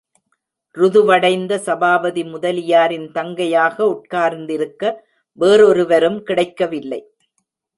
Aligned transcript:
ருதுவடைந்த 0.77 1.53
சபாபதி 1.57 2.23
முதலியாரின் 2.23 3.05
தங்கையாக 3.11 3.77
உட்கார்ந்திருக்க 3.87 4.83
வேறொருவரும் 5.39 6.19
கிடைக்கவில்லை! 6.23 7.01